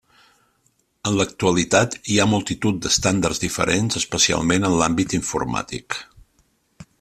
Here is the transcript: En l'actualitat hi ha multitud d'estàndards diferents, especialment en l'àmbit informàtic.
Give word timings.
En 1.09 1.17
l'actualitat 1.17 1.97
hi 2.13 2.17
ha 2.17 2.25
multitud 2.31 2.79
d'estàndards 2.85 3.43
diferents, 3.45 3.99
especialment 4.01 4.67
en 4.71 4.79
l'àmbit 4.81 5.15
informàtic. 5.19 6.01